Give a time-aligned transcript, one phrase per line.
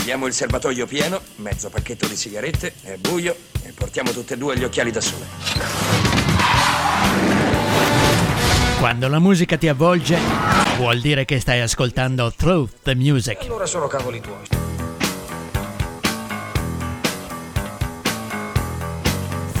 [0.00, 4.56] Abbiamo il serbatoio pieno, mezzo pacchetto di sigarette, è buio e portiamo tutte e due
[4.56, 5.26] gli occhiali da sole.
[8.78, 10.18] Quando la musica ti avvolge,
[10.78, 13.42] vuol dire che stai ascoltando Through the Music.
[13.42, 14.48] Allora sono cavoli tuoi.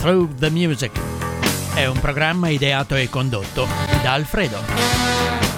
[0.00, 0.92] Through the Music
[1.74, 3.68] è un programma ideato e condotto
[4.02, 5.49] da Alfredo.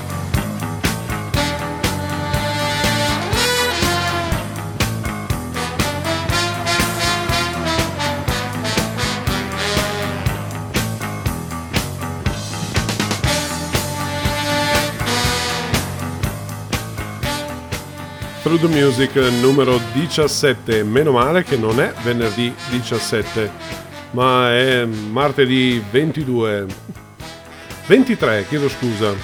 [18.42, 20.82] Through the Music numero 17.
[20.82, 23.50] Meno male che non è venerdì 17,
[24.10, 26.66] ma è martedì 22.
[27.86, 29.14] 23, chiedo scusa.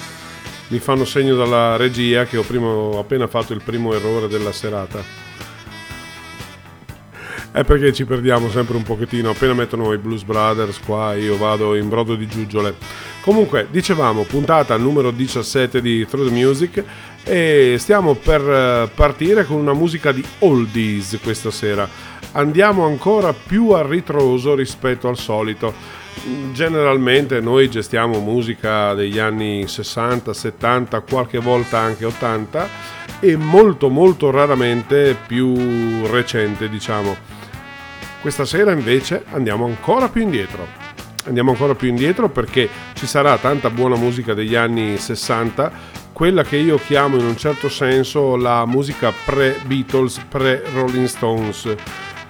[0.69, 4.53] Mi fanno segno dalla regia che ho, prima, ho appena fatto il primo errore della
[4.53, 5.03] serata.
[7.51, 9.31] È perché ci perdiamo sempre un pochettino.
[9.31, 12.75] Appena mettono i Blues Brothers qua, io vado in brodo di giuggiole.
[13.21, 16.83] Comunque, dicevamo, puntata numero 17 di Through the Music
[17.29, 21.87] e stiamo per eh, partire con una musica di oldies questa sera.
[22.31, 25.71] Andiamo ancora più a ritroso rispetto al solito.
[26.51, 32.67] Generalmente noi gestiamo musica degli anni 60, 70, qualche volta anche 80
[33.19, 35.55] e molto molto raramente più
[36.07, 37.15] recente, diciamo.
[38.21, 40.87] Questa sera invece andiamo ancora più indietro
[41.25, 46.57] andiamo ancora più indietro perché ci sarà tanta buona musica degli anni 60 quella che
[46.57, 51.73] io chiamo in un certo senso la musica pre-Beatles, pre-Rolling Stones,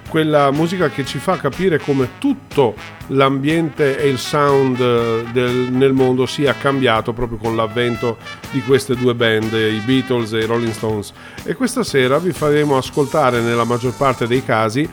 [0.07, 2.75] quella musica che ci fa capire come tutto
[3.07, 8.17] l'ambiente e il sound eh, del, nel mondo sia cambiato proprio con l'avvento
[8.51, 11.11] di queste due band, i Beatles e i Rolling Stones.
[11.43, 14.87] E questa sera vi faremo ascoltare nella maggior parte dei casi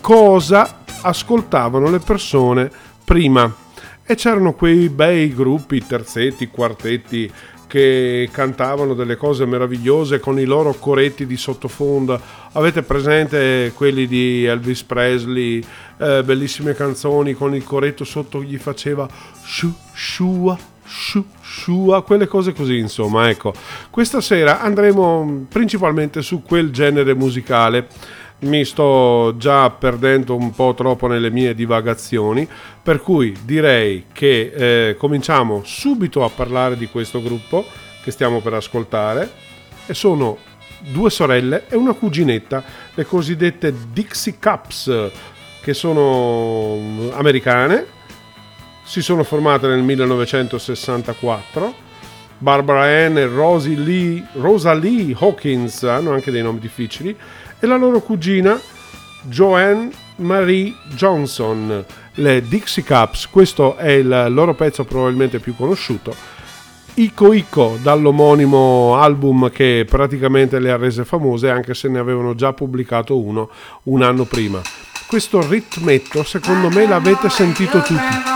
[0.00, 2.70] cosa ascoltavano le persone
[3.04, 3.52] prima.
[4.08, 7.28] E c'erano quei bei gruppi, terzetti, quartetti
[7.66, 12.20] che cantavano delle cose meravigliose con i loro coretti di sottofondo.
[12.52, 15.62] Avete presente quelli di Elvis Presley,
[15.98, 19.08] eh, bellissime canzoni con il coretto sotto gli faceva
[19.42, 23.52] shu shua shu shua, quelle cose così, insomma, ecco.
[23.90, 27.88] Questa sera andremo principalmente su quel genere musicale
[28.40, 32.46] mi sto già perdendo un po' troppo nelle mie divagazioni,
[32.82, 37.64] per cui direi che eh, cominciamo subito a parlare di questo gruppo
[38.02, 39.30] che stiamo per ascoltare
[39.86, 40.38] e sono
[40.80, 42.62] due sorelle e una cuginetta,
[42.94, 45.10] le cosiddette Dixie Cups,
[45.60, 47.86] che sono mm, americane,
[48.84, 51.84] si sono formate nel 1964.
[52.38, 57.16] Barbara Ann e Rosie Lee, Rosa Lee Hawkins hanno anche dei nomi difficili
[57.66, 58.58] e la loro cugina
[59.22, 61.84] Joanne Marie Johnson,
[62.14, 66.14] le Dixie Cups, questo è il loro pezzo probabilmente più conosciuto.
[66.94, 72.54] Ico Ico dall'omonimo album che praticamente le ha rese famose anche se ne avevano già
[72.54, 73.50] pubblicato uno
[73.84, 74.62] un anno prima.
[75.06, 78.34] Questo ritmetto secondo me l'avete sentito tutti.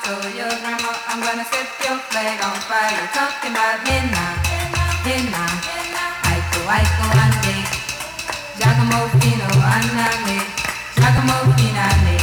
[0.00, 4.48] Told your grandma I'm gonna set your flag on fire talking about midnight
[5.08, 5.47] tena
[6.68, 7.54] aiko aiko ande
[8.58, 10.36] Giacomo fino oh, annane
[10.96, 12.16] Giacomo finale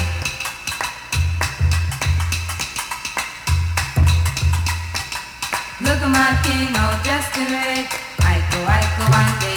[5.82, 7.86] Look at my king all dressed in red
[8.30, 9.54] Aiko aiko ande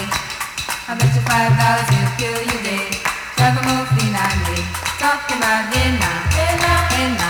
[0.88, 2.92] I bet you five dollars he'll kill you dead
[3.36, 3.68] Talking
[5.36, 7.28] about henna henna henna.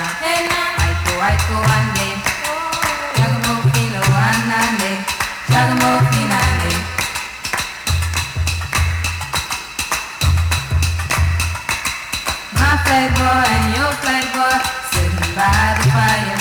[12.88, 14.56] My flag boy and your flag boy
[14.88, 16.40] sitting by the fire.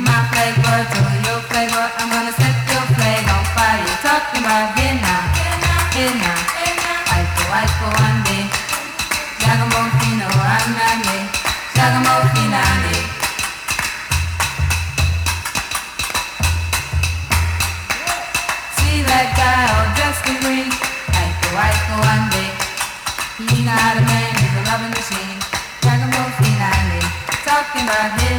[0.00, 2.47] My flag boy told your flag boy I'm gonna set
[28.08, 28.37] Talking about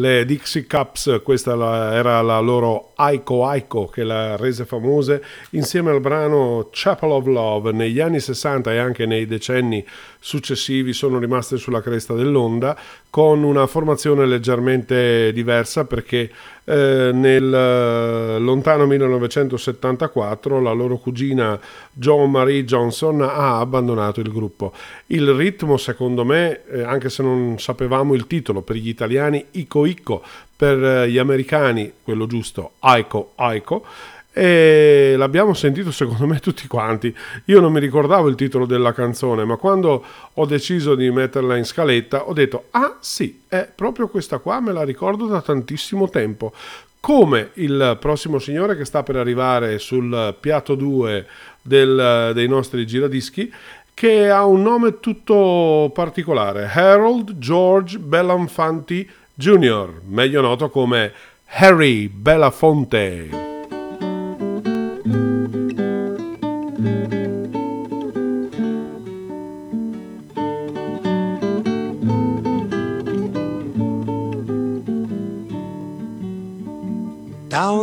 [0.00, 1.52] le Dixie Cups, questa
[1.92, 7.72] era la loro Aiko Aiko che la rese famose, insieme al brano Chapel of Love.
[7.72, 9.86] Negli anni 60 e anche nei decenni
[10.18, 12.76] successivi sono rimaste sulla cresta dell'onda
[13.10, 16.30] con una formazione leggermente diversa perché
[16.70, 21.58] eh, nel eh, lontano 1974 la loro cugina
[21.92, 24.72] John Marie Johnson ha abbandonato il gruppo.
[25.06, 29.84] Il ritmo secondo me, eh, anche se non sapevamo il titolo per gli italiani, Ico
[29.84, 30.22] Ico,
[30.54, 33.84] per eh, gli americani quello giusto, Aiko Aiko,
[34.32, 37.14] e l'abbiamo sentito secondo me tutti quanti.
[37.46, 41.64] Io non mi ricordavo il titolo della canzone, ma quando ho deciso di metterla in
[41.64, 46.52] scaletta ho detto "Ah, sì, è proprio questa qua, me la ricordo da tantissimo tempo".
[47.00, 51.26] Come il prossimo signore che sta per arrivare sul piatto 2
[51.62, 53.50] del, dei nostri giradischi
[53.94, 61.12] che ha un nome tutto particolare, Harold George Bellanfanti Jr., meglio noto come
[61.46, 63.49] Harry Belafonte.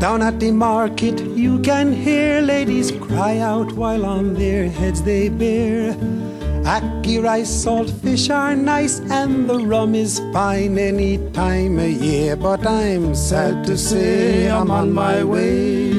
[0.00, 5.28] Down at the market you can hear ladies cry out while on their heads they
[5.28, 5.92] bear.
[6.64, 12.34] Ackee rice, salt fish are nice, and the rum is fine any time of year.
[12.34, 15.92] But I'm sad to say I'm on my way.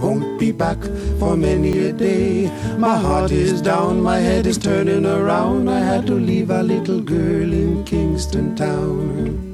[0.00, 0.78] Won't be back
[1.18, 2.50] for many a day.
[2.78, 5.68] My heart is down, my head is turning around.
[5.68, 9.53] I had to leave a little girl in Kingston Town.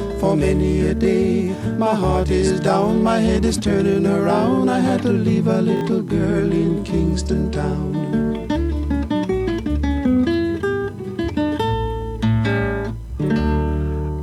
[0.21, 1.49] for many a day.
[1.79, 4.69] My heart is down, my head is turning around.
[4.69, 8.11] I had to leave a little girl in Kingston Town.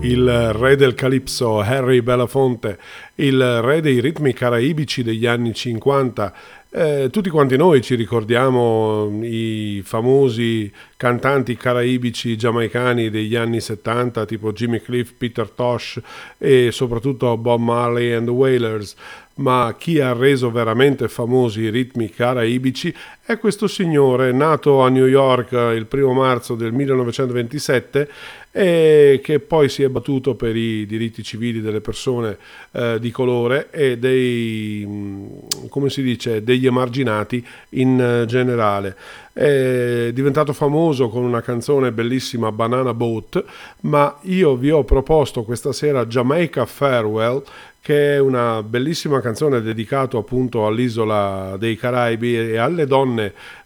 [0.08, 2.78] il re del calipso Harry Belafonte,
[3.16, 6.32] il re dei ritmi caraibici degli anni 50,
[6.70, 14.52] eh, tutti quanti noi ci ricordiamo i famosi cantanti caraibici giamaicani degli anni 70, tipo
[14.52, 15.98] Jimmy Cliff, Peter Tosh
[16.36, 18.94] e soprattutto Bob Marley and the Wailers,
[19.36, 22.94] ma chi ha reso veramente famosi i ritmi caraibici
[23.28, 28.08] è questo signore nato a New York il primo marzo del 1927
[28.50, 32.38] e che poi si è battuto per i diritti civili delle persone
[32.72, 35.26] eh, di colore e dei, mm,
[35.68, 38.96] come si dice, degli emarginati in eh, generale.
[39.30, 43.44] È diventato famoso con una canzone bellissima Banana Boat,
[43.82, 47.42] ma io vi ho proposto questa sera Jamaica Farewell
[47.88, 53.17] che è una bellissima canzone dedicata appunto all'isola dei Caraibi e alle donne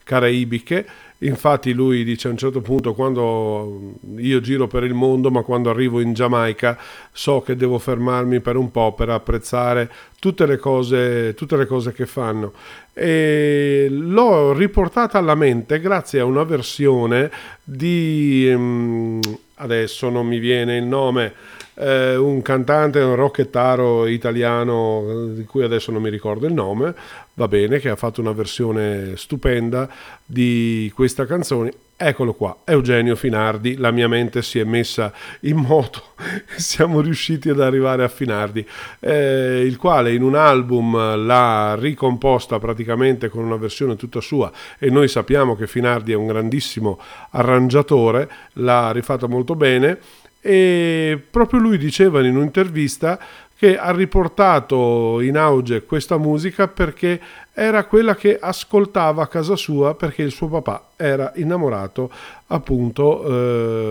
[0.02, 0.86] caraibiche
[1.22, 5.70] Infatti lui dice a un certo punto quando io giro per il mondo, ma quando
[5.70, 6.76] arrivo in Giamaica
[7.12, 11.92] so che devo fermarmi per un po' per apprezzare tutte le cose, tutte le cose
[11.92, 12.52] che fanno.
[12.92, 17.30] E l'ho riportata alla mente grazie a una versione
[17.62, 18.52] di...
[18.52, 19.20] Mm,
[19.56, 21.32] adesso non mi viene il nome,
[21.74, 26.94] eh, un cantante, un rockettaro italiano di cui adesso non mi ricordo il nome,
[27.34, 29.88] va bene, che ha fatto una versione stupenda
[30.24, 31.72] di questa canzone.
[31.96, 36.02] Eccolo qua, Eugenio Finardi, la mia mente si è messa in moto
[36.56, 38.66] siamo riusciti ad arrivare a Finardi,
[39.00, 44.90] eh, il quale in un album l'ha ricomposta praticamente con una versione tutta sua e
[44.90, 46.98] noi sappiamo che Finardi è un grandissimo
[47.30, 49.98] arrangiatore, l'ha rifatta molto bene
[50.44, 53.16] e proprio lui diceva in un'intervista
[53.56, 57.20] che ha riportato in auge questa musica perché
[57.54, 62.10] era quella che ascoltava a casa sua perché il suo papà era innamorato
[62.48, 63.22] appunto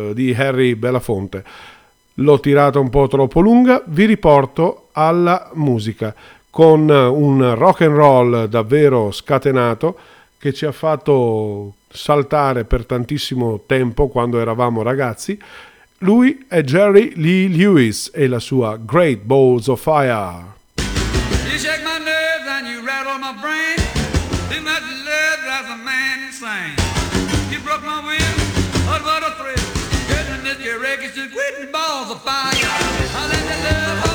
[0.09, 1.43] eh, di Harry Belafonte.
[2.15, 6.13] L'ho tirata un po' troppo lunga, vi riporto alla musica
[6.49, 9.97] con un rock and roll davvero scatenato
[10.37, 15.39] che ci ha fatto saltare per tantissimo tempo quando eravamo ragazzi
[16.01, 20.53] lui è Jerry Lee Lewis e la sua Great Balls of Fire.
[20.77, 23.77] You shake my nerves and you rattle my brain.
[24.63, 26.75] Much love drives a man insane.
[27.51, 28.01] You broke my
[29.03, 29.57] what a thrill.
[30.07, 30.79] Goodness, your
[31.17, 32.53] is quitting balls of fire.
[32.53, 34.10] I let love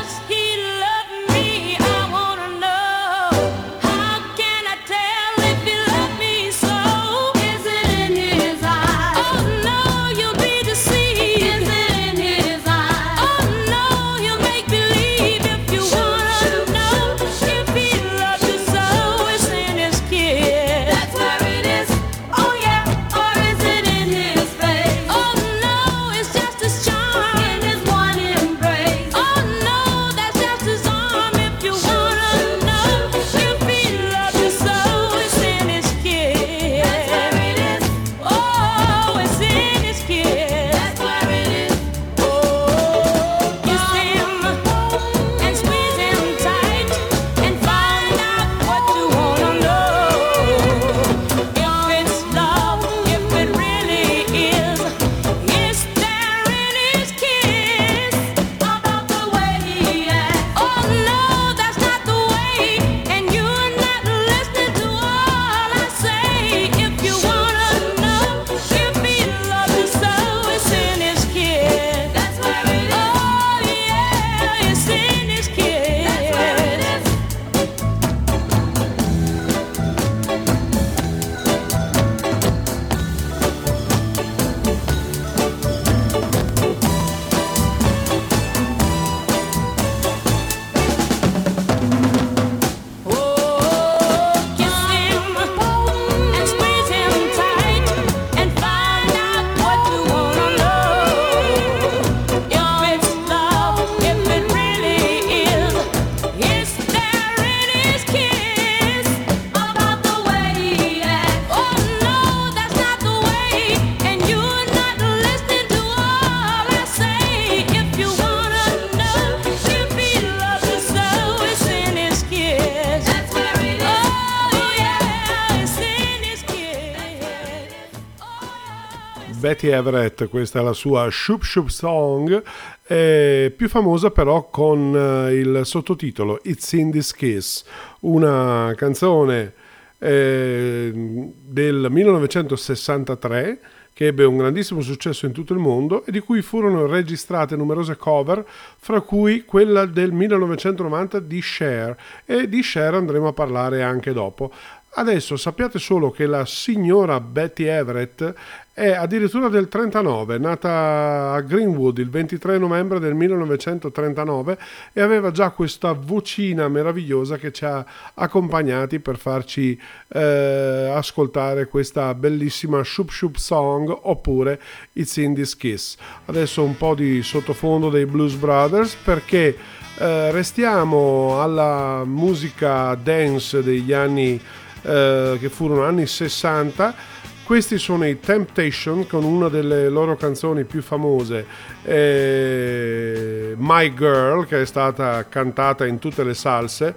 [129.59, 132.45] Betty Everett, questa è la sua Shoop Shoop Song,
[132.87, 137.65] eh, più famosa però con eh, il sottotitolo It's in This Kiss,
[138.03, 139.53] una canzone
[139.99, 143.61] eh, del 1963
[143.93, 147.97] che ebbe un grandissimo successo in tutto il mondo e di cui furono registrate numerose
[147.97, 154.13] cover, fra cui quella del 1990 di Cher e di Cher andremo a parlare anche
[154.13, 154.53] dopo.
[154.91, 158.35] Adesso sappiate solo che la signora Betty Everett
[158.79, 164.57] è addirittura del 39, nata a Greenwood il 23 novembre del 1939
[164.93, 172.15] e aveva già questa vocina meravigliosa che ci ha accompagnati per farci eh, ascoltare questa
[172.15, 174.61] bellissima Shoop Shoop Song oppure
[174.93, 175.97] It's in This Kiss.
[176.27, 179.57] Adesso un po' di sottofondo dei Blues Brothers perché
[179.99, 184.41] eh, restiamo alla musica dance degli anni
[184.83, 187.17] eh, che furono anni 60.
[187.49, 191.47] Questi sono i Temptation con una delle loro canzoni più famose,
[191.83, 196.95] eh, My Girl, che è stata cantata in tutte le salse,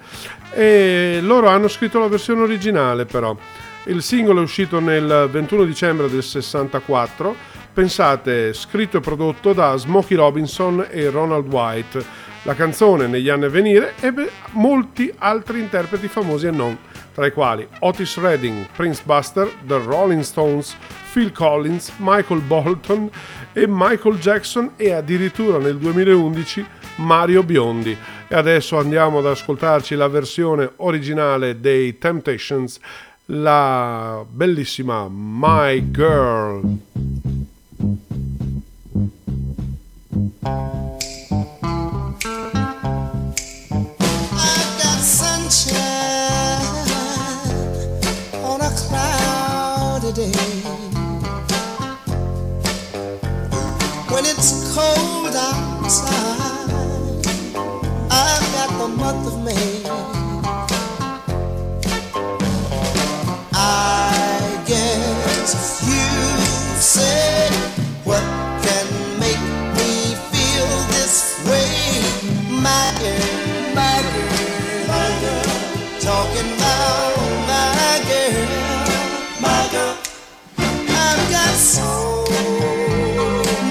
[0.52, 3.34] e loro hanno scritto la versione originale però.
[3.86, 7.34] Il singolo è uscito nel 21 dicembre del 64,
[7.74, 12.06] pensate, scritto e prodotto da Smokey Robinson e Ronald White.
[12.42, 16.78] La canzone negli anni a venire ebbe molti altri interpreti famosi e non,
[17.14, 20.76] tra i quali Otis Redding, Prince Buster, The Rolling Stones,
[21.12, 23.10] Phil Collins, Michael Bolton
[23.54, 27.98] e Michael Jackson e addirittura nel 2011 Mario Biondi.
[28.28, 32.80] E adesso andiamo ad ascoltarci la versione originale dei Temptations,
[33.26, 37.31] la bellissima My Girl.
[66.92, 67.48] Say
[68.04, 68.20] what
[68.66, 68.86] can
[69.18, 69.40] make
[69.80, 71.72] me feel this way,
[72.68, 74.52] my girl, my girl,
[74.92, 75.08] my
[77.48, 78.44] my girl,
[79.40, 79.96] my girl.
[81.08, 81.88] I've got so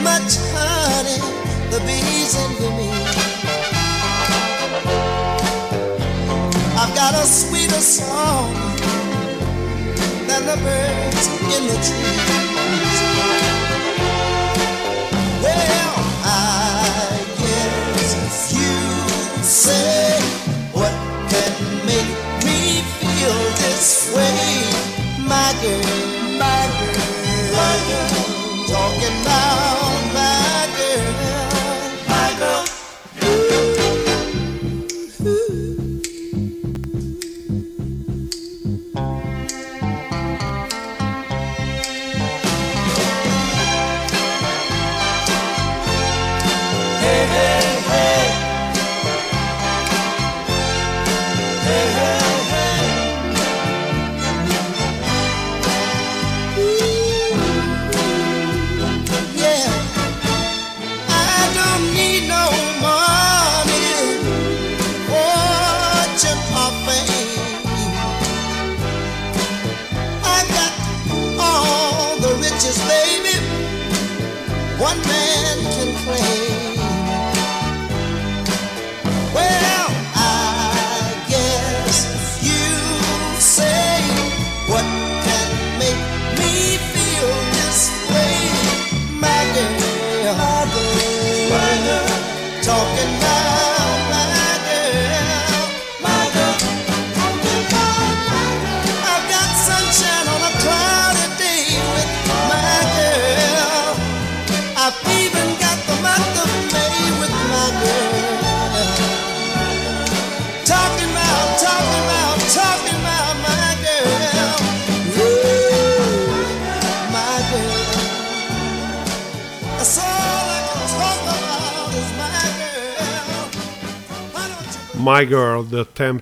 [0.08, 1.20] much honey,
[1.72, 2.88] the bees envy me.
[6.80, 8.54] I've got a sweeter song
[10.26, 12.39] than the birds in the trees.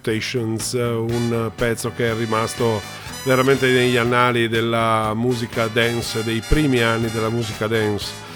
[0.09, 2.81] The Temptations, eh, un pezzo che è rimasto
[3.25, 8.27] veramente negli annali della musica dance, dei primi anni della musica dance.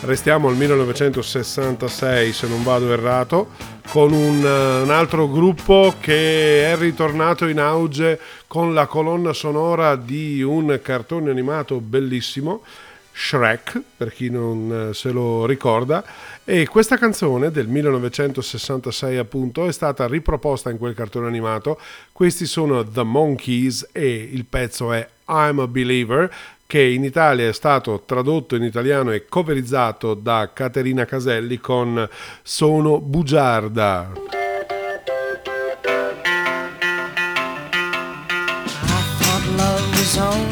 [0.00, 3.50] Restiamo al 1966, se non vado errato,
[3.88, 9.94] con un, eh, un altro gruppo che è ritornato in auge con la colonna sonora
[9.94, 12.62] di un cartone animato bellissimo
[13.14, 16.04] Shrek, per chi non eh, se lo ricorda,
[16.44, 21.78] e questa canzone del 1966 appunto è stata riproposta in quel cartone animato.
[22.10, 26.32] Questi sono The Monkeys e il pezzo è I'm a Believer
[26.66, 32.08] che in Italia è stato tradotto in italiano e coverizzato da Caterina Caselli con
[32.42, 34.12] Sono bugiarda.
[39.94, 40.51] I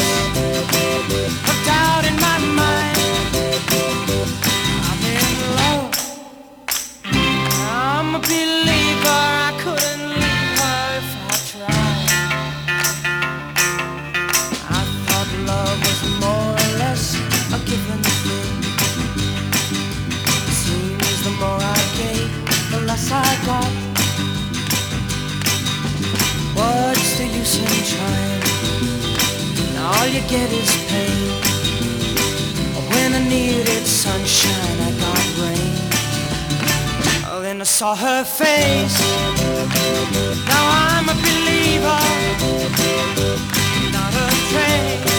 [8.23, 12.09] I couldn't leave her if I tried.
[14.69, 17.03] I thought love was more or less
[17.51, 18.55] a given thing.
[20.63, 22.31] Seems the more I gave,
[22.71, 23.71] the less I got.
[26.55, 28.41] What's the use in trying?
[29.83, 31.29] All you get is pain.
[32.91, 34.70] When I needed sunshine,
[37.61, 38.99] I saw her face.
[40.47, 42.01] Now I'm a believer,
[43.93, 45.10] not a trace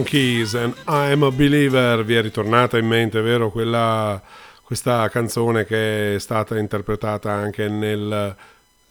[0.00, 3.50] Monkeys and I'm a Believer vi è ritornata in mente, vero?
[3.50, 4.20] Quella,
[4.62, 8.34] questa canzone che è stata interpretata anche nel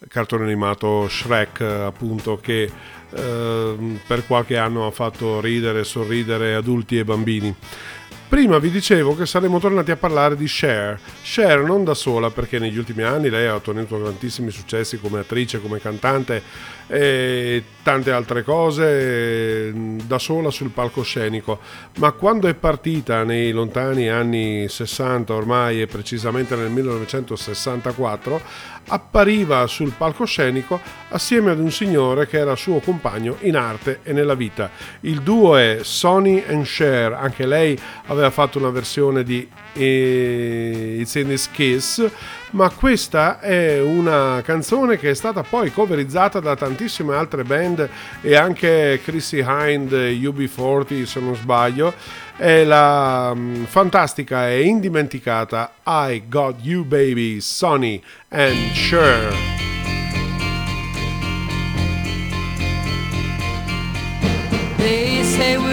[0.06, 2.70] cartone animato Shrek, appunto, che
[3.10, 7.52] eh, per qualche anno ha fatto ridere e sorridere adulti e bambini.
[8.28, 11.00] Prima vi dicevo che saremmo tornati a parlare di Cher.
[11.24, 15.60] Cher non da sola, perché negli ultimi anni lei ha ottenuto tantissimi successi come attrice,
[15.60, 16.40] come cantante
[16.86, 19.72] e tante altre cose eh,
[20.04, 21.58] da sola sul palcoscenico.
[21.98, 28.40] Ma quando è partita nei lontani anni 60 ormai e precisamente nel 1964,
[28.88, 34.34] appariva sul palcoscenico assieme ad un signore che era suo compagno in arte e nella
[34.34, 34.70] vita.
[35.00, 41.14] Il duo è Sonny and Cher, anche lei aveva fatto una versione di eh, It's
[41.14, 42.08] in This Kiss,
[42.50, 47.88] ma questa è una canzone che è stata poi coverizzata da tantissime altre band
[48.20, 51.94] e anche Chrissy Hind, UB40 se non sbaglio,
[52.36, 59.32] è la mm, fantastica e indimenticata I Got You Baby, Sonny and Cher.
[64.78, 65.69] They say we're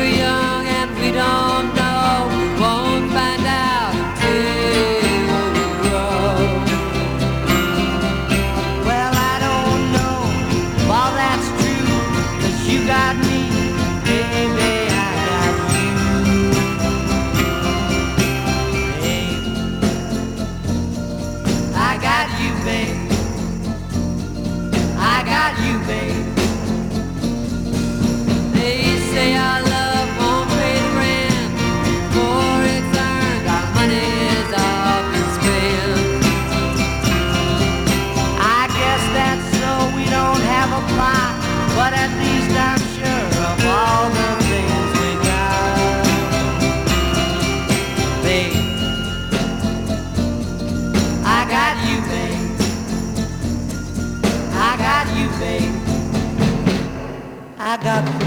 [57.70, 58.27] I got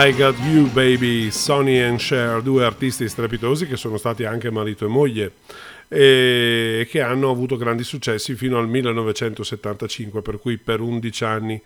[0.00, 4.84] I Got You Baby, Sonny and Cher, due artisti strepitosi che sono stati anche marito
[4.84, 5.32] e moglie
[5.88, 11.60] e che hanno avuto grandi successi fino al 1975, per cui per 11 anni.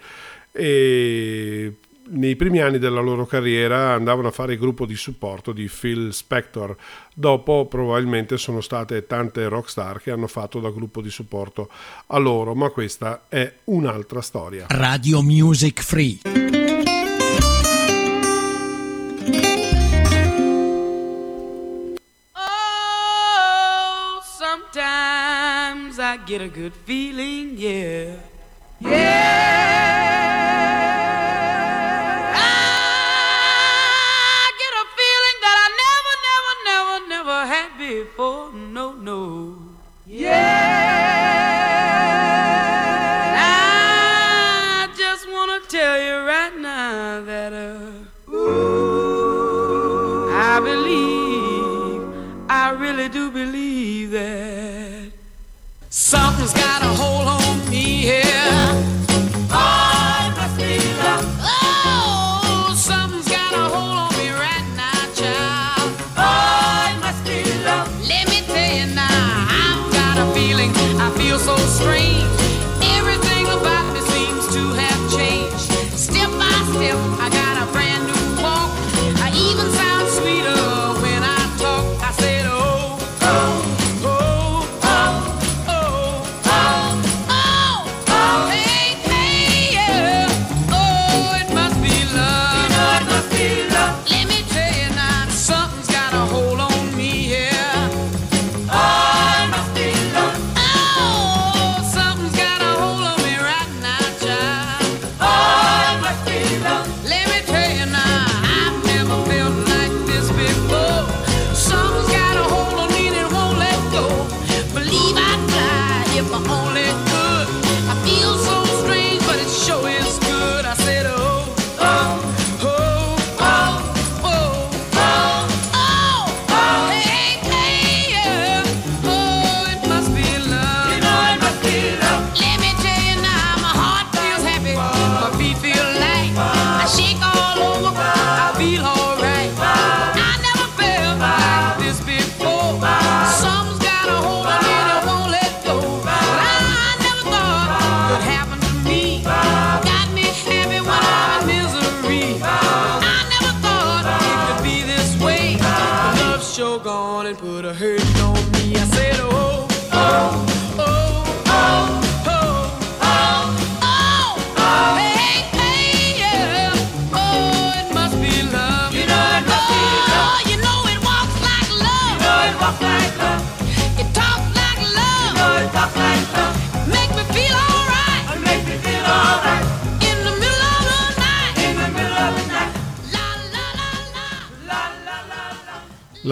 [0.51, 5.69] E nei primi anni della loro carriera andavano a fare il gruppo di supporto di
[5.69, 6.75] Phil Spector.
[7.13, 11.69] Dopo probabilmente sono state tante rock star che hanno fatto da gruppo di supporto
[12.07, 14.65] a loro, ma questa è un'altra storia.
[14.71, 16.72] Radio Music Free.
[26.43, 28.17] get a good feeling, yeah.
[28.81, 29.62] Yeah!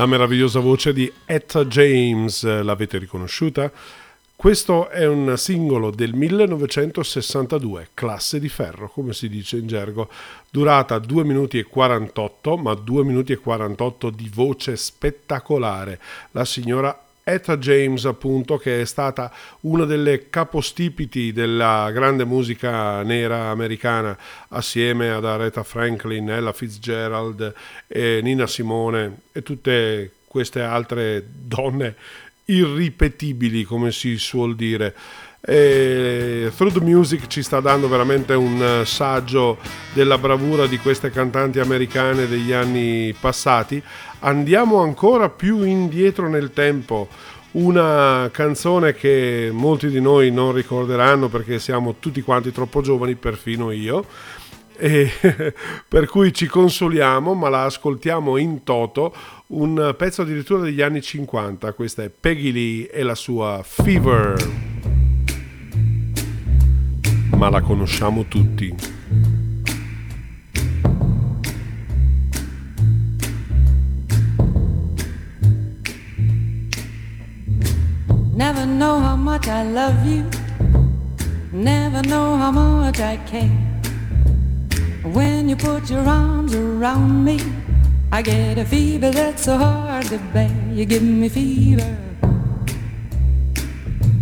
[0.01, 3.71] La meravigliosa voce di Etta James, eh, l'avete riconosciuta?
[4.35, 10.09] Questo è un singolo del 1962, classe di ferro, come si dice in gergo,
[10.49, 16.01] durata 2 minuti e 48, ma 2 minuti e 48 di voce spettacolare.
[16.31, 23.51] La signora Etta James, appunto, che è stata una delle capostipiti della grande musica nera
[23.51, 24.17] americana,
[24.49, 27.55] assieme ad Aretha Franklin, Ella Fitzgerald,
[27.89, 31.95] Nina Simone e tutte queste altre donne
[32.47, 34.95] irripetibili, come si suol dire.
[35.43, 39.57] E Through the Music ci sta dando veramente un eh, saggio
[39.95, 43.83] della bravura di queste cantanti americane degli anni passati.
[44.21, 47.09] Andiamo ancora più indietro nel tempo.
[47.53, 53.71] Una canzone che molti di noi non ricorderanno perché siamo tutti quanti troppo giovani, perfino
[53.71, 54.05] io.
[54.77, 55.11] E
[55.89, 59.15] per cui ci consoliamo, ma la ascoltiamo in toto,
[59.49, 61.73] un pezzo addirittura degli anni 50.
[61.73, 64.70] Questa è Peggy Lee e la sua Fever.
[67.41, 68.75] Ma la conosciamo tutti.
[78.35, 80.29] Never know how much I love you.
[81.51, 83.49] Never know how much I care.
[85.05, 87.39] When you put your arms around me,
[88.13, 90.51] I get a fever that's so hard to bear.
[90.75, 92.10] You give me fever.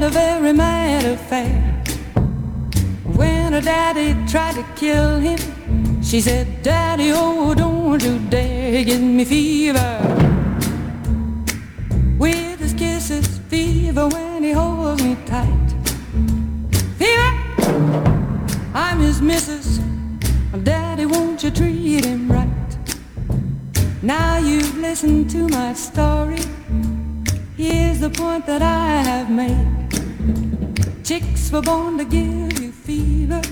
[0.00, 1.60] had a very mad affair.
[3.04, 5.38] When her daddy tried to kill him,
[6.02, 9.98] she said, Daddy, oh, don't you dare give me fever.
[12.18, 15.68] With his kisses, fever when he holds me tight.
[16.96, 17.32] Fever,
[18.74, 19.80] I'm his missus.
[20.62, 22.70] Daddy, won't you treat him right?
[24.02, 26.40] Now you've listened to my story.
[27.56, 29.79] Here's the point that I have made.
[31.10, 33.42] Chicks were born to give you fever,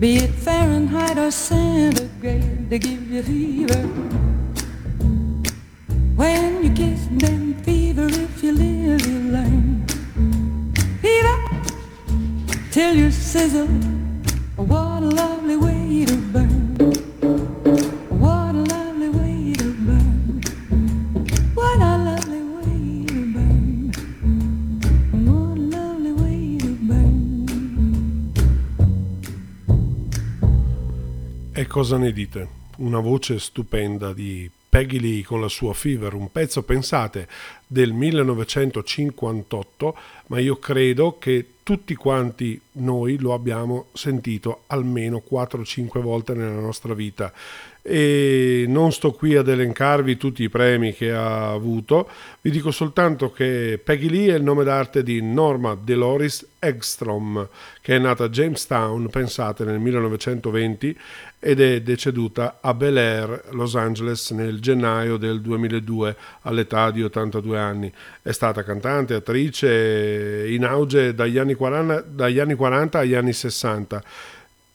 [0.00, 3.82] be it Fahrenheit or centigrade, they give you fever.
[6.16, 9.84] When you kiss them, fever, if you live, you learn.
[11.02, 11.36] Fever,
[12.70, 13.95] till you sizzle.
[31.76, 32.48] Cosa ne dite?
[32.78, 37.28] Una voce stupenda di Peggy Lee con la sua Fever, un pezzo, pensate,
[37.66, 39.98] del 1958,
[40.28, 46.94] ma io credo che tutti quanti noi lo abbiamo sentito almeno 4-5 volte nella nostra
[46.94, 47.30] vita.
[47.88, 52.08] E non sto qui ad elencarvi tutti i premi che ha avuto,
[52.40, 57.48] vi dico soltanto che Peggy Lee è il nome d'arte di Norma Deloris Egstrom,
[57.80, 60.98] che è nata a Jamestown, pensate, nel 1920
[61.38, 67.56] ed è deceduta a Bel Air, Los Angeles, nel gennaio del 2002 all'età di 82
[67.56, 67.92] anni.
[68.20, 74.02] È stata cantante, attrice in auge dagli anni 40, dagli anni 40 agli anni 60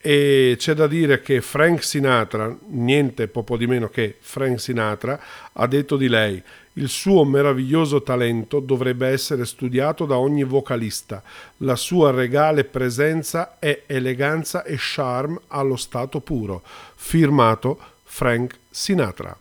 [0.01, 5.19] e c'è da dire che Frank Sinatra, niente poco di meno che Frank Sinatra,
[5.53, 6.43] ha detto di lei
[6.75, 11.21] il suo meraviglioso talento dovrebbe essere studiato da ogni vocalista.
[11.57, 16.61] La sua regale presenza è eleganza e charme allo stato puro.
[16.95, 19.37] Firmato Frank Sinatra.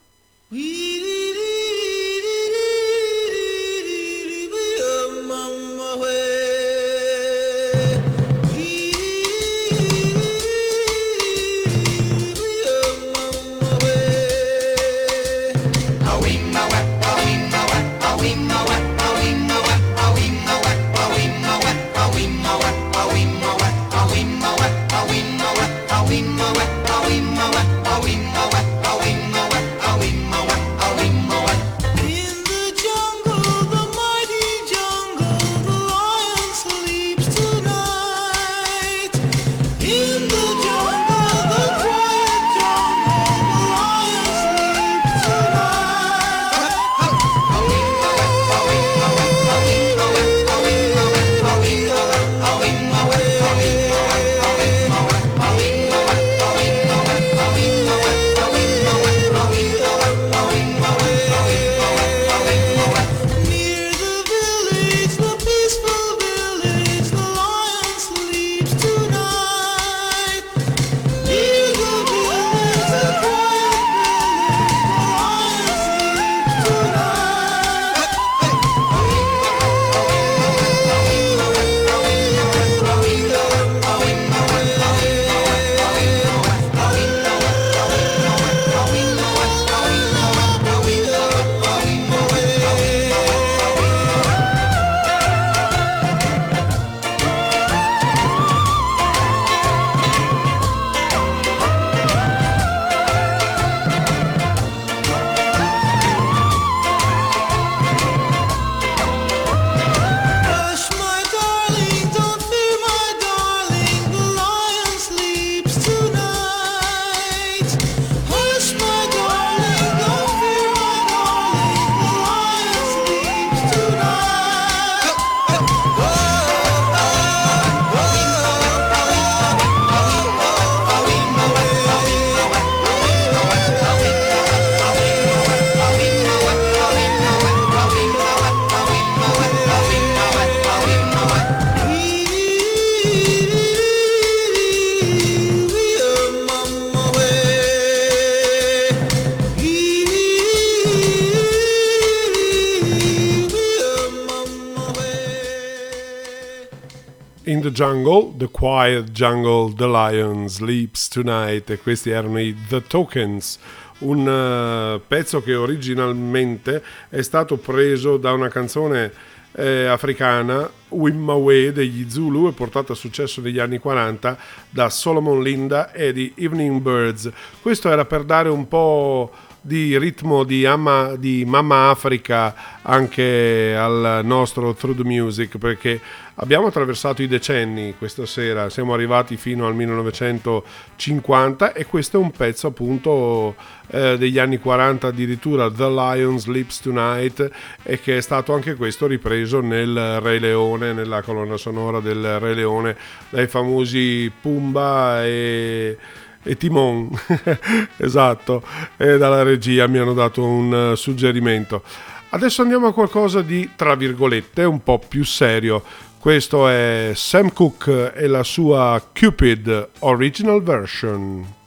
[157.81, 163.59] Jungle, The Quiet Jungle, The Lion Sleeps Tonight e questi erano i The Tokens,
[164.01, 169.11] un eh, pezzo che originalmente è stato preso da una canzone
[169.53, 174.37] eh, africana, Wimmawe degli Zulu e portata a successo negli anni 40
[174.69, 177.31] da Solomon Linda e di Evening Birds.
[177.63, 184.21] Questo era per dare un po' di ritmo di, ama- di Mamma Africa anche al
[184.23, 186.01] nostro Through the Music perché
[186.41, 192.31] abbiamo attraversato i decenni questa sera, siamo arrivati fino al 1950 e questo è un
[192.31, 193.55] pezzo appunto
[193.89, 197.51] eh, degli anni 40 addirittura The Lion Sleeps Tonight
[197.83, 202.55] e che è stato anche questo ripreso nel Re Leone, nella colonna sonora del Re
[202.55, 202.97] Leone
[203.29, 205.99] dai famosi Pumba e
[206.43, 207.11] e Timon,
[207.99, 208.63] esatto,
[208.97, 211.83] e dalla regia mi hanno dato un eh, suggerimento.
[212.31, 215.83] Adesso andiamo a qualcosa di, tra virgolette, un po' più serio.
[216.21, 221.60] Questo è Sam Cooke e la sua Cupid Original Version.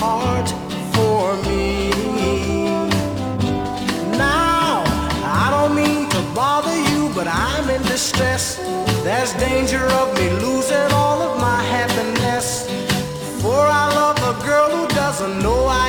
[0.00, 0.48] Heart
[0.94, 1.90] for me.
[4.18, 4.84] Now,
[5.42, 8.56] I don't mean to bother you, but I'm in distress.
[9.06, 12.66] There's danger of me losing all of my happiness.
[13.42, 15.85] For I love a girl who doesn't know I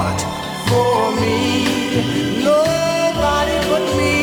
[0.00, 0.20] heart
[0.68, 2.42] for me.
[2.50, 4.16] Nobody but me.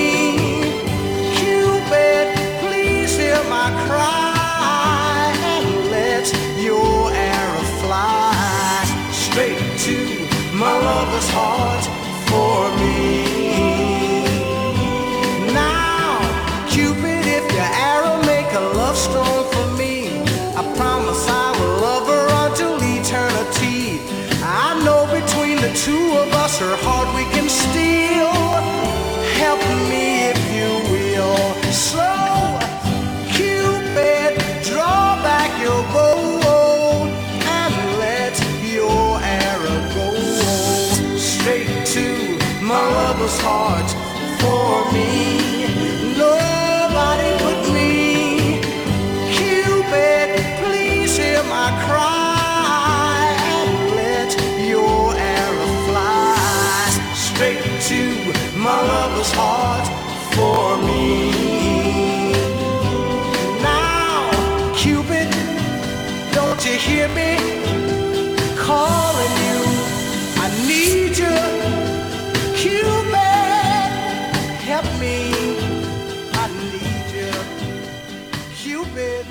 [1.38, 2.25] Cupid,
[2.61, 5.65] please hear my cry and
[5.95, 6.25] let
[6.67, 9.97] your arrow fly straight to
[10.63, 11.86] my lover's heart
[12.30, 13.16] for me.
[59.28, 59.88] Lover's heart
[60.36, 61.32] for me.
[63.61, 64.30] Now,
[64.75, 65.30] Cupid,
[66.34, 67.38] don't you hear me
[68.57, 69.59] calling you?
[70.39, 71.38] I need you,
[72.55, 73.15] Cupid,
[74.63, 75.17] help me.
[76.34, 77.32] I need you,
[78.55, 79.25] Cupid.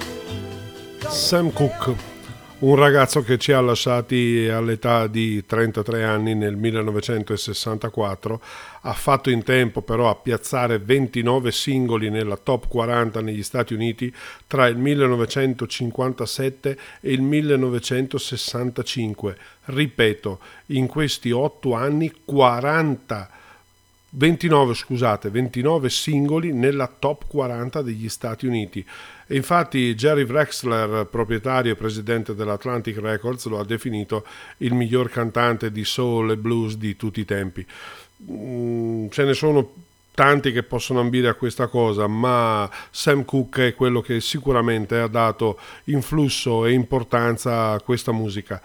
[1.11, 1.97] Sam Cooke,
[2.59, 8.41] un ragazzo che ci ha lasciati all'età di 33 anni nel 1964,
[8.81, 14.11] ha fatto in tempo però a piazzare 29 singoli nella top 40 negli Stati Uniti
[14.47, 19.37] tra il 1957 e il 1965.
[19.65, 23.31] Ripeto, in questi 8 anni 40
[24.09, 28.87] 29, scusate, 29 singoli nella top 40 degli Stati Uniti.
[29.29, 34.25] Infatti Jerry Wexler, proprietario e presidente dell'Atlantic Records, lo ha definito
[34.59, 37.67] il miglior cantante di soul e blues di tutti i tempi.
[38.31, 39.73] Mm, ce ne sono
[40.15, 45.09] tanti che possono ambire a questa cosa, ma Sam Cooke è quello che sicuramente ha
[45.09, 48.61] dato influsso e importanza a questa musica.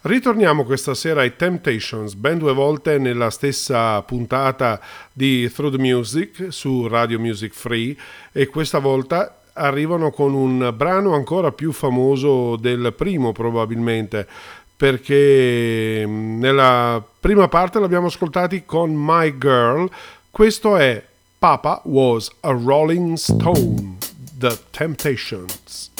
[0.00, 4.80] Ritorniamo questa sera ai Temptations, ben due volte nella stessa puntata
[5.12, 7.96] di Through the Music su Radio Music Free
[8.32, 14.26] e questa volta arrivano con un brano ancora più famoso del primo probabilmente
[14.76, 19.88] perché nella prima parte l'abbiamo ascoltati con My Girl,
[20.30, 21.02] questo è
[21.38, 23.96] Papa Was a Rolling Stone,
[24.38, 25.92] The Temptations.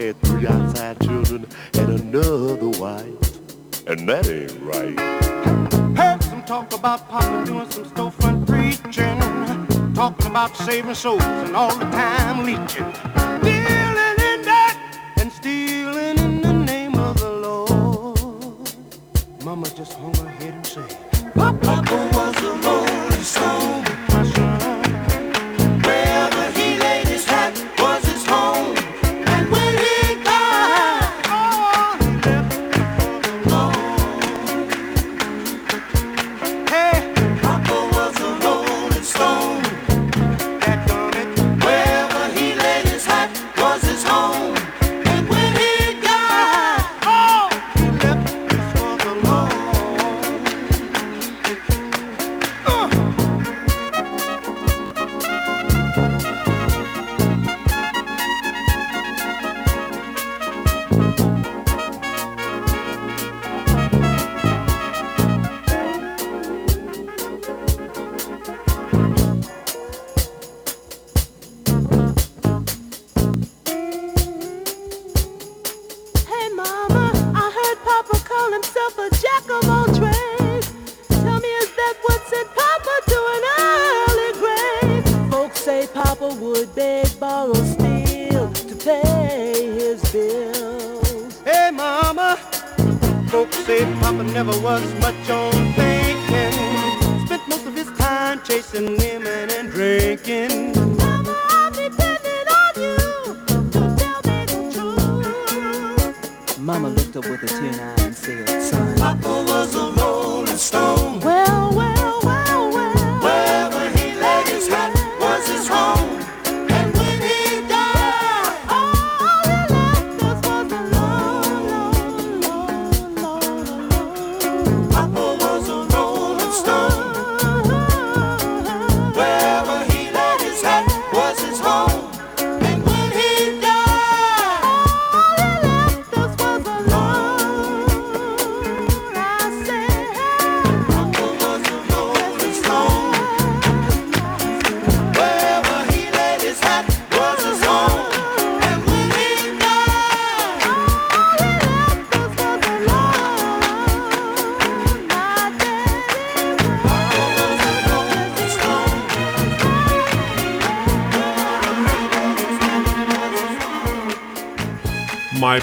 [0.00, 3.86] had three outside children and another wife.
[3.86, 4.98] And that ain't right.
[5.96, 9.18] Heard some talk about Papa doing some storefront preaching.
[9.94, 12.90] Talking about saving souls and all the time leeching.
[13.40, 14.76] stealing in debt
[15.18, 18.74] and stealing in the name of the Lord.
[19.44, 20.96] Mama just hung her head and said,
[21.34, 21.84] Papa
[22.14, 22.89] was a Lord.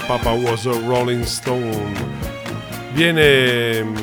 [0.08, 1.92] Papa was a Rolling Stone.
[2.94, 3.96] Viene mm,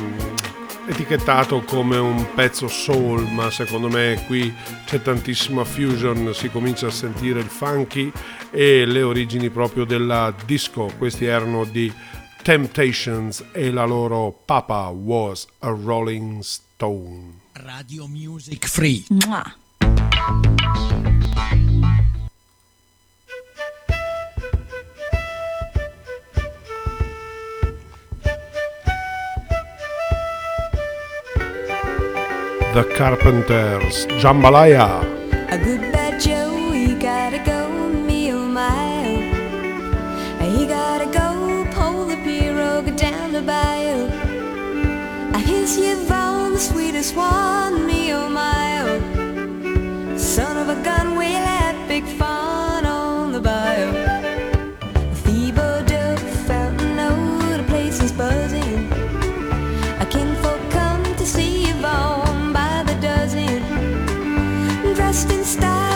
[0.86, 4.54] etichettato come un pezzo soul, ma secondo me qui
[4.86, 8.12] c'è tantissima fusion, si comincia a sentire il funky
[8.52, 10.94] e le origini proprio della disco.
[10.96, 11.92] Questi erano di
[12.44, 17.40] Temptations e la loro Papa was a Rolling Stone.
[17.54, 19.06] Radio Music Free.
[19.10, 19.65] Mua.
[32.76, 35.02] The Carpenters, Jambalaya.
[35.50, 35.58] A
[36.20, 37.70] Joe, gotta go,
[38.04, 38.28] me
[40.68, 44.10] gotta go, pull the pirogue down the bayou.
[46.56, 48.10] The sweetest one, me.
[50.18, 52.35] Son of a gun, we'll have big fun
[65.16, 65.95] Dressed in style,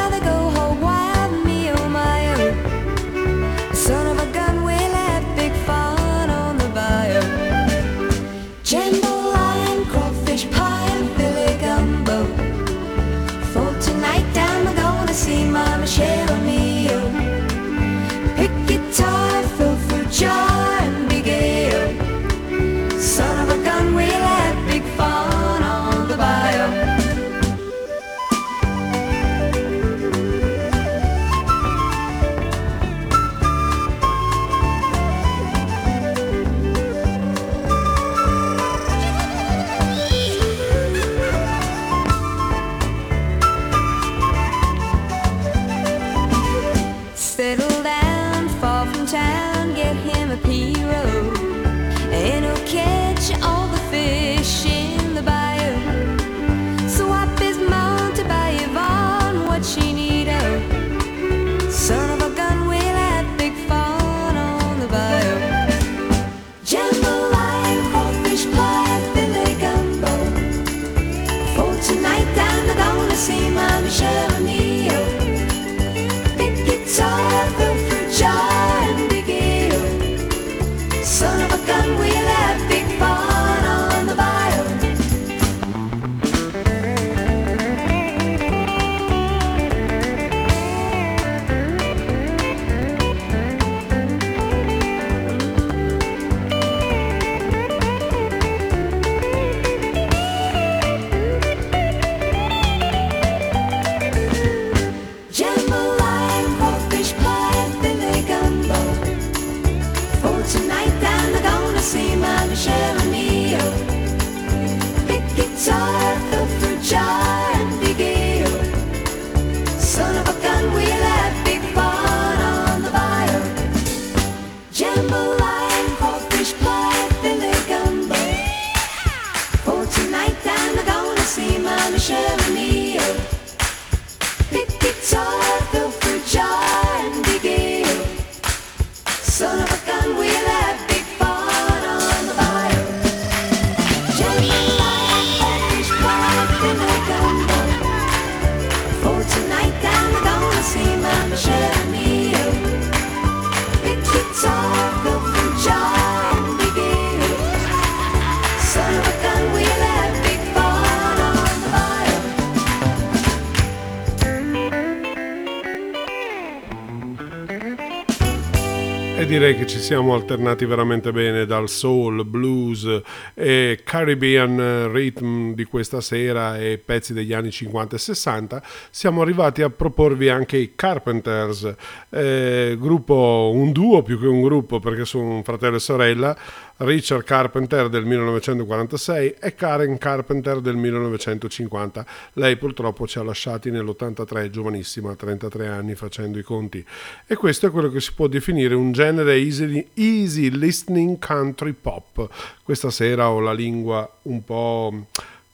[169.50, 173.02] direi che ci siamo alternati veramente bene dal soul, blues
[173.34, 178.62] e Caribbean rhythm di questa sera e pezzi degli anni 50 e 60.
[178.90, 181.74] Siamo arrivati a proporvi anche i Carpenters,
[182.10, 186.38] eh, gruppo, un duo più che un gruppo perché sono un fratello e sorella,
[186.80, 192.06] Richard Carpenter del 1946 e Karen Carpenter del 1950.
[192.34, 196.86] Lei purtroppo ci ha lasciati nell'83, giovanissima, 33 anni facendo i conti.
[197.28, 202.30] E questo è quello che si può definire un genere easy, easy listening country pop.
[202.64, 205.06] Questa sera ho la lingua un po'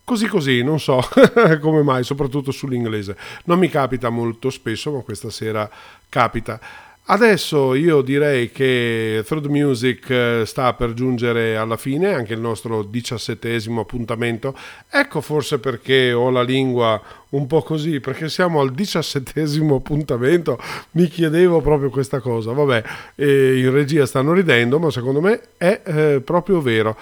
[0.03, 1.01] così così, non so
[1.59, 3.17] come mai, soprattutto sull'inglese.
[3.45, 5.67] Non mi capita molto spesso, ma questa sera
[6.07, 6.59] capita.
[7.07, 12.81] Adesso io direi che the Music eh, sta per giungere alla fine, anche il nostro
[12.81, 14.57] diciassettesimo appuntamento.
[14.89, 16.99] Ecco forse perché ho la lingua
[17.29, 20.59] un po' così, perché siamo al diciassettesimo appuntamento,
[20.91, 22.53] mi chiedevo proprio questa cosa.
[22.53, 22.83] Vabbè,
[23.13, 26.97] eh, in regia stanno ridendo, ma secondo me è eh, proprio vero.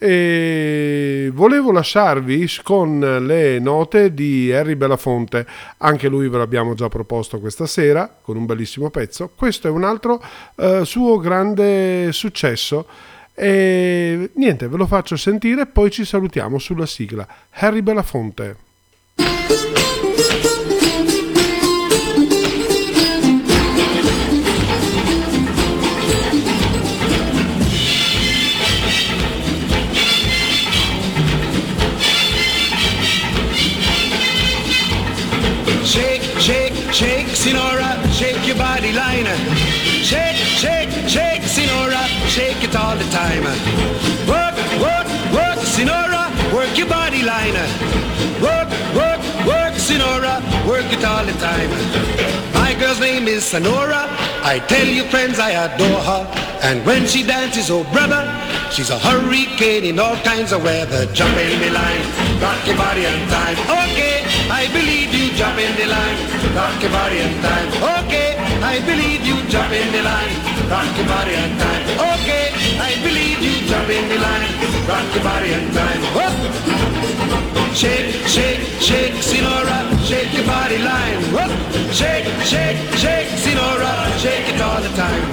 [0.00, 5.44] E volevo lasciarvi con le note di Harry Belafonte,
[5.78, 9.30] anche lui ve l'abbiamo già proposto questa sera con un bellissimo pezzo.
[9.34, 10.22] Questo è un altro
[10.54, 12.86] eh, suo grande successo.
[13.34, 17.26] E niente, ve lo faccio sentire, poi ci salutiamo sulla sigla.
[17.50, 18.67] Harry Belafonte.
[43.28, 43.44] Time.
[44.32, 47.58] Work, work, work, Sinora, work your body line.
[48.40, 51.70] Work, work, work, Sinora, work it all the time.
[52.54, 54.06] My girl's name is Sonora.
[54.42, 56.22] I tell you, friends, I adore her.
[56.62, 58.22] And when she dances, oh brother,
[58.72, 61.06] she's a hurricane in all kinds of weather.
[61.12, 62.04] Jump in the line,
[62.40, 63.56] rock your body and time.
[63.84, 65.28] Okay, I believe you.
[65.38, 66.18] Jump in the line,
[66.56, 67.68] rock your body and time.
[68.02, 69.36] Okay, I believe you.
[69.48, 70.34] Jump in the line,
[70.68, 71.82] rock your body and time.
[72.18, 73.54] Okay, I believe you.
[73.68, 74.50] Jump in the line,
[74.86, 76.00] rock your body and time.
[76.16, 76.34] Whoop.
[77.74, 81.20] Shake, shake, shake, Sinora, shake your body line.
[81.32, 81.52] Whoop.
[81.92, 85.24] Shake, shake, shake, Sinora, shake it all the time.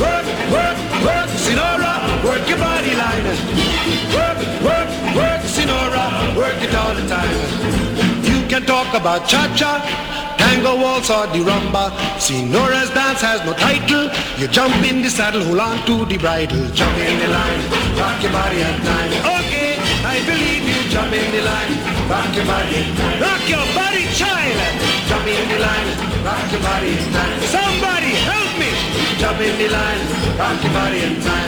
[0.00, 1.92] Work, work, work, Sinora,
[2.24, 3.24] work your body line.
[4.16, 7.87] Work, work, work, Sinora, work it all the time.
[8.58, 9.78] Can talk about cha-cha,
[10.34, 11.94] tango waltz or the rumba.
[12.18, 14.10] Sinora's dance has no title.
[14.34, 16.66] You jump in the saddle, hold on to the bridle.
[16.74, 17.62] Jump in the line,
[17.94, 19.14] rock your body and time.
[19.38, 20.90] Okay, I believe you.
[20.90, 21.70] Jump in the line,
[22.10, 22.82] rock your body.
[23.22, 24.58] Rock your body, child.
[25.06, 25.88] Jump in the line,
[26.26, 27.38] rock your body in time.
[27.46, 28.74] Somebody help me.
[29.22, 30.02] Jump in the line,
[30.34, 31.47] rock your body in time.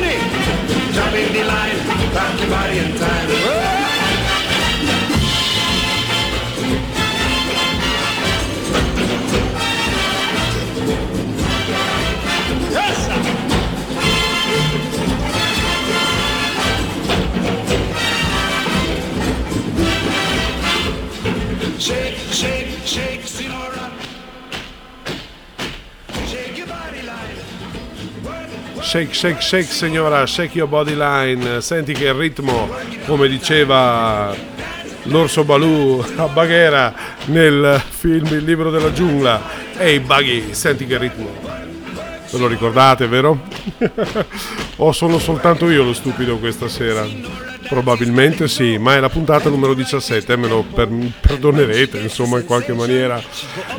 [0.93, 1.77] Jump in the line,
[2.13, 3.70] rock your body in time.
[28.91, 31.61] Shake, shake, shake, signora, shake your body line.
[31.61, 32.67] Senti che il ritmo,
[33.05, 34.35] come diceva
[35.03, 36.93] l'orso Balù a Baghera
[37.27, 39.41] nel film Il libro della giungla.
[39.77, 41.29] Ehi, Buggy, senti che ritmo.
[42.31, 43.39] Ve lo ricordate, vero?
[44.75, 47.07] o sono soltanto io lo stupido questa sera?
[47.71, 50.89] Probabilmente sì, ma è la puntata numero 17, me lo per-
[51.21, 53.23] perdonerete insomma in qualche maniera.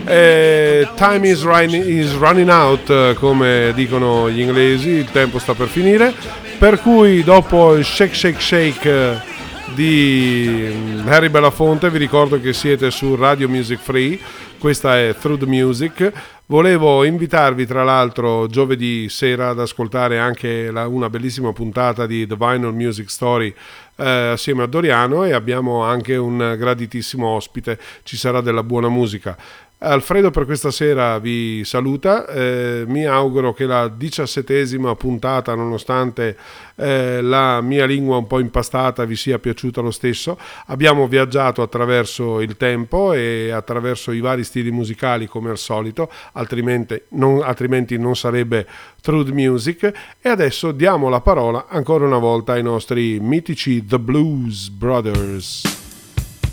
[0.06, 5.68] Eh, time is, running- is running out, come dicono gli inglesi, il tempo sta per
[5.68, 6.14] finire,
[6.56, 9.20] per cui dopo il shake shake shake
[9.74, 14.18] di mm, Harry Belafonte vi ricordo che siete su Radio Music Free,
[14.58, 16.12] questa è Through the Music.
[16.46, 22.36] Volevo invitarvi tra l'altro giovedì sera ad ascoltare anche la- una bellissima puntata di The
[22.36, 23.54] Vinyl Music Story
[23.96, 29.36] eh, assieme a Doriano e abbiamo anche un graditissimo ospite, ci sarà della buona musica.
[29.84, 36.36] Alfredo per questa sera vi saluta, eh, mi auguro che la diciassettesima puntata, nonostante
[36.76, 40.38] eh, la mia lingua un po' impastata, vi sia piaciuta lo stesso.
[40.66, 47.02] Abbiamo viaggiato attraverso il tempo e attraverso i vari stili musicali come al solito, altrimenti
[47.08, 48.64] non, altrimenti non sarebbe
[49.00, 49.92] Truth Music.
[50.20, 55.81] E adesso diamo la parola ancora una volta ai nostri mitici The Blues Brothers.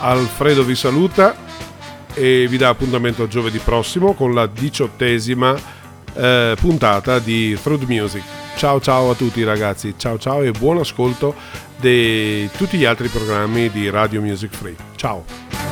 [0.00, 1.36] Alfredo vi saluta
[2.14, 5.56] e vi dà appuntamento giovedì prossimo con la diciottesima
[6.14, 8.22] eh, puntata di the Music.
[8.56, 11.34] Ciao ciao a tutti ragazzi, ciao ciao e buon ascolto
[11.76, 14.76] di tutti gli altri programmi di Radio Music Free.
[14.96, 15.69] Ciao!